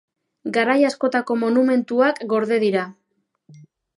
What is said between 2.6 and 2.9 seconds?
dira.